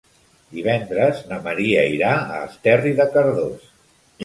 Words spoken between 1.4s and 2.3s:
Maria irà